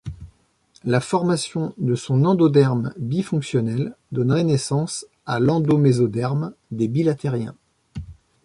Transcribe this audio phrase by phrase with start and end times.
[0.83, 7.53] La formation de son endoderme bifonctionnel donnerait naissance à l'endomésoderme des bilatériens.